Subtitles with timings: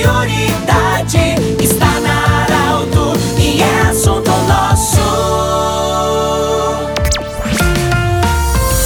[0.00, 0.79] よりだ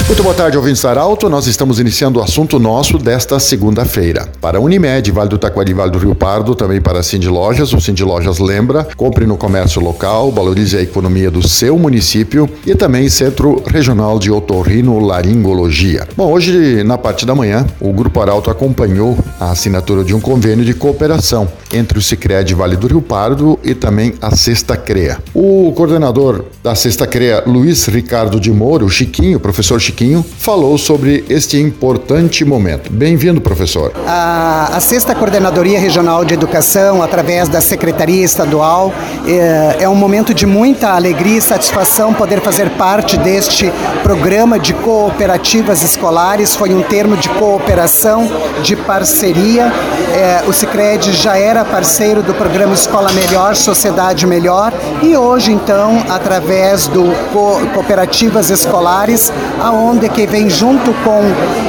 [0.07, 1.31] Muito boa tarde, ouvintes Arauto.
[1.31, 4.29] Nós estamos iniciando o assunto nosso desta segunda-feira.
[4.39, 7.73] Para a Unimed, Vale do Taquari, Vale do Rio Pardo, também para a Cindy Lojas.
[7.73, 12.75] O Cindy Lojas lembra, compre no comércio local, valorize a economia do seu município e
[12.75, 16.07] também Centro Regional de Otorrino Laringologia.
[16.15, 20.67] Bom, hoje, na parte da manhã, o Grupo Arauto acompanhou a assinatura de um convênio
[20.67, 25.19] de cooperação entre o Sicredi Vale do Rio Pardo e também a Sexta CREA.
[25.35, 29.94] O coordenador da Sexta CREA, Luiz Ricardo de Moura, o Chiquinho, professor Chiquinho,
[30.39, 32.93] falou sobre este importante momento.
[32.93, 33.93] Bem-vindo, professor.
[34.07, 38.93] A, a Sexta Coordenadoria Regional de Educação, através da Secretaria Estadual,
[39.27, 44.75] é, é um momento de muita alegria e satisfação poder fazer parte deste programa de
[44.75, 46.57] cooperativas escolares.
[46.57, 48.29] Foi um termo de cooperação,
[48.63, 49.73] de parceria.
[50.13, 56.05] É, o Sicredi já era parceiro do programa Escola Melhor, Sociedade Melhor e hoje então
[56.09, 61.21] através do co cooperativas escolares, aonde que vem junto com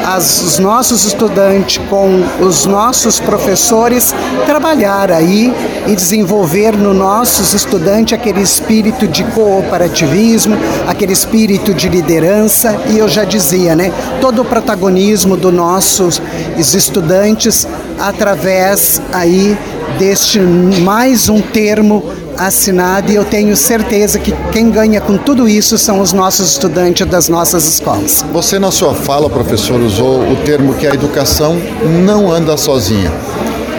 [0.08, 4.14] as, os nossos estudantes, com os nossos professores
[4.46, 5.54] trabalhar aí
[5.86, 10.56] e desenvolver no nossos estudantes aquele espírito de cooperativismo,
[10.88, 12.76] aquele espírito de liderança.
[12.90, 13.92] E eu já dizia, né,
[14.22, 16.22] todo o protagonismo dos nossos
[16.58, 17.68] estudantes
[18.00, 19.58] através aí
[19.98, 22.04] deste mais um termo
[22.38, 27.06] assinado e eu tenho certeza que quem ganha com tudo isso são os nossos estudantes
[27.08, 28.26] das nossas escolas.
[28.32, 31.58] Você na sua fala, professor, usou o termo que a educação
[32.06, 33.12] não anda sozinha.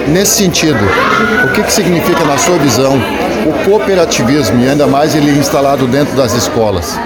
[0.09, 0.79] Nesse sentido,
[1.45, 2.99] o que, que significa na sua visão
[3.47, 6.99] o cooperativismo e ainda mais ele instalado dentro das escolas?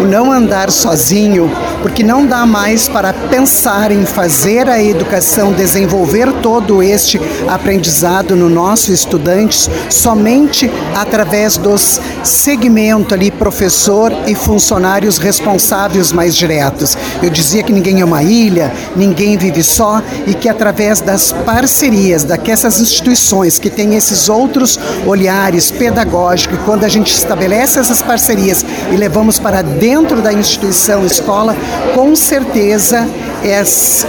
[0.00, 1.50] o não andar sozinho,
[1.82, 8.48] porque não dá mais para pensar em fazer a educação, desenvolver todo este aprendizado no
[8.48, 16.96] nosso estudantes somente através dos segmentos ali professor e funcionários responsáveis mais diretos.
[17.22, 22.24] Eu dizia que ninguém é uma ilha, ninguém vive só e que através das parcerias
[22.24, 28.96] daquelas instituições que têm esses outros olhares pedagógicos, quando a gente estabelece essas parcerias e
[28.96, 31.56] levamos para dentro da instituição escola,
[31.94, 33.08] com certeza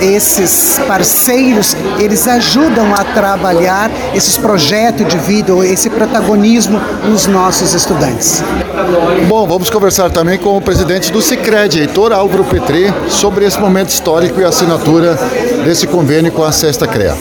[0.02, 8.42] esses parceiros eles ajudam a trabalhar esses projetos de vida, esse protagonismo nos nossos estudantes.
[9.28, 13.90] Bom, vamos conversar também com o presidente do Sicredi, Heitor Álvaro Petri, sobre esse momento
[13.90, 15.18] histórico e assinatura
[15.64, 17.16] desse convênio com a Sexta CREA.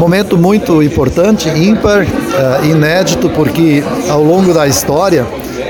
[0.00, 5.26] Momento muito importante, ímpar, eh, inédito, porque ao longo da história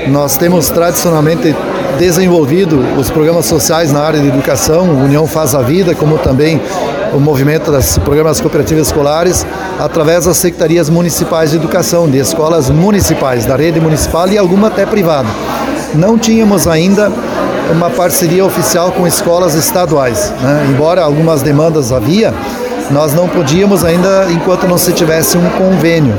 [0.07, 1.53] nós temos tradicionalmente
[1.99, 6.61] desenvolvido os programas sociais na área de educação, União Faz a Vida, como também
[7.13, 9.45] o movimento das programas cooperativas escolares,
[9.77, 14.85] através das secretarias municipais de educação, de escolas municipais, da rede municipal e alguma até
[14.85, 15.27] privada.
[15.93, 17.11] Não tínhamos ainda
[17.69, 20.67] uma parceria oficial com escolas estaduais, né?
[20.69, 22.33] embora algumas demandas havia,
[22.91, 26.15] nós não podíamos ainda enquanto não se tivesse um convênio.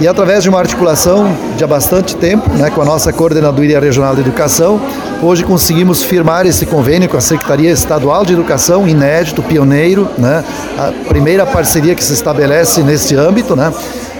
[0.00, 4.14] E através de uma articulação de há bastante tempo, né, com a nossa Coordenadoria Regional
[4.14, 4.80] de Educação,
[5.20, 10.44] hoje conseguimos firmar esse convênio com a Secretaria Estadual de Educação, inédito, pioneiro, né,
[10.78, 13.72] a primeira parceria que se estabelece neste âmbito, né,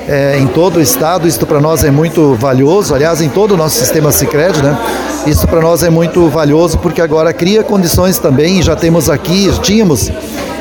[0.08, 1.28] é, em todo o estado.
[1.28, 4.76] Isso para nós é muito valioso, aliás, em todo o nosso sistema Sicredi, né?
[5.26, 10.10] Isso para nós é muito valioso porque agora cria condições também, já temos aqui, tínhamos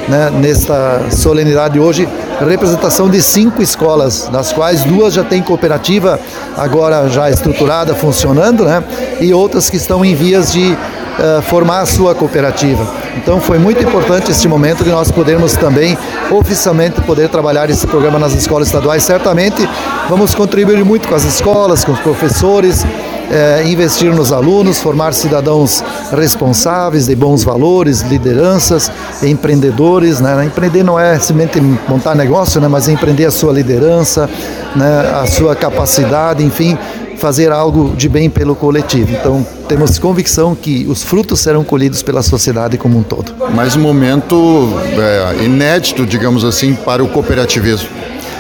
[0.07, 2.07] né, nesta solenidade hoje,
[2.39, 6.19] representação de cinco escolas, das quais duas já têm cooperativa
[6.55, 8.83] agora já estruturada, funcionando, né,
[9.19, 12.85] e outras que estão em vias de uh, formar a sua cooperativa.
[13.15, 15.97] Então foi muito importante este momento de nós podermos também
[16.31, 19.03] oficialmente poder trabalhar esse programa nas escolas estaduais.
[19.03, 19.67] Certamente
[20.07, 22.85] vamos contribuir muito com as escolas, com os professores,
[23.29, 28.91] é, investir nos alunos, formar cidadãos responsáveis, de bons valores, lideranças,
[29.21, 30.19] empreendedores.
[30.19, 30.45] Né?
[30.45, 32.67] Empreender não é simplesmente montar negócio, né?
[32.67, 34.29] mas empreender a sua liderança,
[34.75, 35.11] né?
[35.21, 36.77] a sua capacidade, enfim,
[37.17, 39.11] fazer algo de bem pelo coletivo.
[39.11, 43.33] Então, temos convicção que os frutos serão colhidos pela sociedade como um todo.
[43.53, 47.89] Mais um momento é, inédito, digamos assim, para o cooperativismo.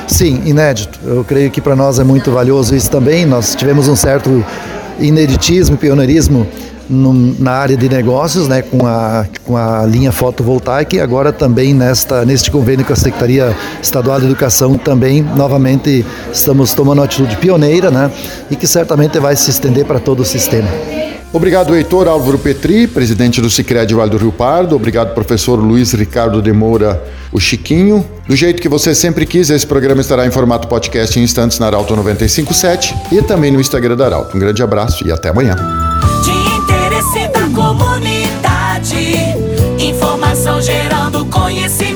[0.07, 0.99] Sim, inédito.
[1.05, 3.25] Eu creio que para nós é muito valioso isso também.
[3.25, 4.43] Nós tivemos um certo
[4.99, 6.47] ineditismo, pioneirismo
[6.89, 12.23] na área de negócios, né, com a, com a linha fotovoltaica e agora também nesta,
[12.23, 17.91] neste convênio com a Secretaria Estadual de Educação também, novamente, estamos tomando uma atitude pioneira,
[17.91, 18.09] né,
[18.49, 20.69] e que certamente vai se estender para todo o sistema.
[21.37, 24.75] Obrigado, Heitor Álvaro Petri, presidente do Sicredi Vale do Rio Pardo.
[24.75, 26.99] Obrigado, professor Luiz Ricardo de Moura,
[27.31, 28.03] o Chiquinho.
[28.27, 31.67] Do jeito que você sempre quis, esse programa estará em formato podcast em instantes na
[31.67, 34.35] Arauto 957 e também no Instagram da Arauto.
[34.35, 35.55] Um grande abraço e até amanhã.
[36.23, 38.97] De interesse da comunidade.
[39.77, 41.86] informação gerando conhecimento.